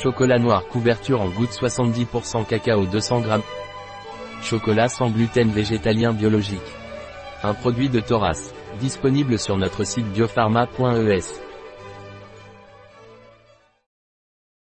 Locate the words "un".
7.42-7.52